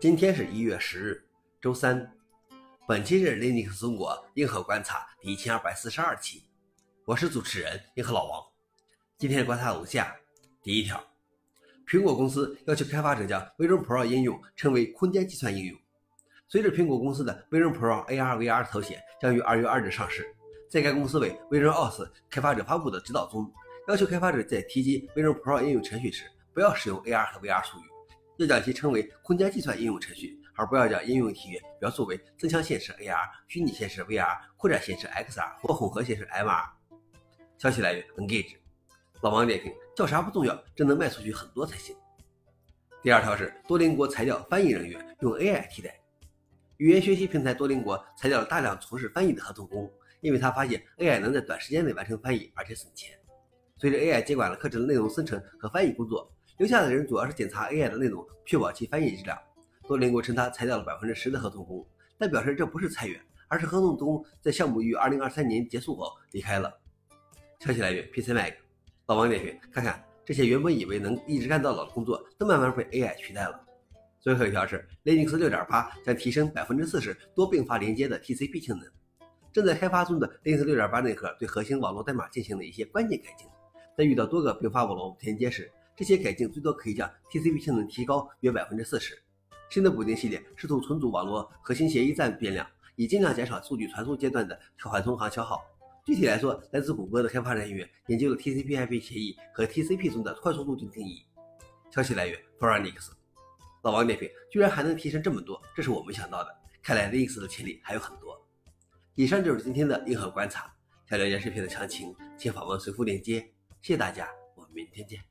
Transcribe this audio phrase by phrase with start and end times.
[0.00, 1.22] 今天是一月十日，
[1.60, 2.10] 周三。
[2.88, 6.42] 本期是 Linux 中国硬核观察第一千二百四十二期，
[7.04, 8.42] 我是主持人硬核老王。
[9.18, 10.16] 今天的观察如下：
[10.62, 10.98] 第一条，
[11.86, 15.78] 苹果公司要求开发者将 Vision Pro 应用称为空间计算应用。
[16.48, 20.34] 随着苹果公司的 Vision Pro AR VR 头显将于二月二日上市，
[20.70, 23.52] 在该公司为 Vision OS 开发者发布的指导中，
[23.86, 26.24] 要求开发者在提及 Vision Pro 应用程序时，
[26.54, 27.89] 不要使用 AR 和 VR 术语。
[28.40, 36.64] 要将其称为空间计算应用程序，而不要将应用体验描述为增强现实 AR、虚拟现实 VR、扩展现实 XR 或混合现实 MR。
[37.58, 38.56] 消息来源：Engage。
[39.20, 41.94] 老王点评：叫啥不重要，真能卖出去很多才行。
[43.02, 45.94] 第二条是多邻国裁掉翻译人员，用 AI 替代。
[46.78, 53.14] 语言学习平台多邻国裁掉了大量从事翻译的合同工，因为他发现 AI 能在短时间内完成翻译，而且省钱。
[53.76, 56.32] 随着 AI 接管了课程的内容生成和翻译工作。
[56.60, 59.38] 留下的人主要是检查 AI 的内容，确保其翻译质量。
[59.88, 61.82] 多邻国称他裁掉了百分之十的合同工，
[62.18, 63.18] 但表示这不是裁员，
[63.48, 66.70] 而是合同工在项目于二零二三年结束后离开了。
[67.60, 68.52] 消息来源：PC Mag。
[69.06, 73.58] 老王点评：看看这些原本以为能一直干到老的工作，都慢慢被 AI 取代了。
[74.20, 78.86] 最后一条是 Linux 六点八将提升百分之四十多并发连接的 TCP 性能。
[79.50, 83.48] 正在开发中的 Linux 六点八内核对核心网络代码进行了一些关键改进，
[83.96, 85.72] 在遇到多个并发网络连接时。
[86.00, 89.22] 这些改进最多可以将 TCP 性能提高约百分之四十。
[89.68, 95.62] 新的补丁系列试图重组网络核心协议站变量，以尽量减少数据传输阶段的缓冲行消耗。
[96.06, 101.22] 具体来说，来自谷歌的开发人员研究了 TCP/IP 协议和 TCP 中的快速路径定义。
[101.90, 103.12] 消息来源 f o r u n i x
[103.82, 106.56] 老王点评：居然还能提升这么多，这是我没想到的。
[106.82, 108.42] 看来 Linux 的潜力还有很多。
[109.16, 110.74] 以上就是今天的硬核观察。
[111.06, 113.40] 想了解视频的详情，请访问随附链接。
[113.82, 115.29] 谢谢大家，我们明天见。